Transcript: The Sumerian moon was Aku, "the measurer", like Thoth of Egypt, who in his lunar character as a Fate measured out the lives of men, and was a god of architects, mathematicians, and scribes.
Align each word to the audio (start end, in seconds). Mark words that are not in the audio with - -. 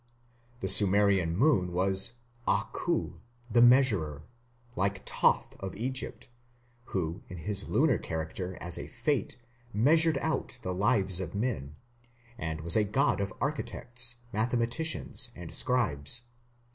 The 0.61 0.67
Sumerian 0.67 1.37
moon 1.37 1.71
was 1.73 2.13
Aku, 2.47 3.19
"the 3.51 3.61
measurer", 3.61 4.23
like 4.75 5.07
Thoth 5.07 5.55
of 5.59 5.75
Egypt, 5.75 6.27
who 6.85 7.21
in 7.29 7.37
his 7.37 7.69
lunar 7.69 7.99
character 7.99 8.57
as 8.59 8.79
a 8.79 8.87
Fate 8.87 9.37
measured 9.71 10.17
out 10.17 10.57
the 10.63 10.73
lives 10.73 11.19
of 11.19 11.35
men, 11.35 11.75
and 12.35 12.61
was 12.61 12.75
a 12.75 12.83
god 12.83 13.21
of 13.21 13.31
architects, 13.39 14.15
mathematicians, 14.33 15.29
and 15.35 15.53
scribes. 15.53 16.23